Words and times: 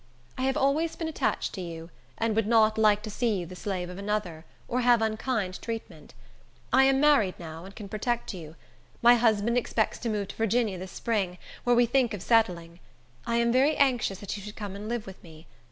I 0.35 0.41
have 0.45 0.57
always 0.57 0.95
been 0.95 1.07
attached 1.07 1.53
to 1.53 1.61
you, 1.61 1.91
and 2.17 2.35
would 2.35 2.47
not 2.47 2.75
like 2.79 3.03
to 3.03 3.11
see 3.11 3.35
you 3.37 3.45
the 3.45 3.55
slave 3.55 3.87
of 3.87 3.99
another, 3.99 4.45
or 4.67 4.81
have 4.81 4.99
unkind 4.99 5.61
treatment. 5.61 6.15
I 6.73 6.85
am 6.85 6.99
married 6.99 7.35
now, 7.37 7.65
and 7.65 7.75
can 7.75 7.87
protect 7.87 8.33
you. 8.33 8.55
My 9.03 9.13
husband 9.13 9.59
expects 9.59 9.99
to 9.99 10.09
move 10.09 10.29
to 10.29 10.35
Virginia 10.35 10.79
this 10.79 10.91
spring, 10.91 11.37
where 11.65 11.75
we 11.75 11.85
think 11.85 12.15
of 12.15 12.23
settling. 12.23 12.79
I 13.27 13.35
am 13.35 13.51
very 13.51 13.77
anxious 13.77 14.17
that 14.21 14.35
you 14.35 14.41
should 14.41 14.55
come 14.55 14.75
and 14.75 14.89
live 14.89 15.05
with 15.05 15.21
me. 15.23 15.45